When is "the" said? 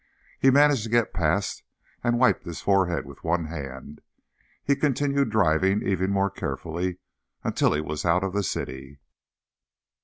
8.33-8.41